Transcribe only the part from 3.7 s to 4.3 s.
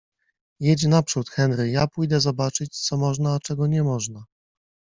można.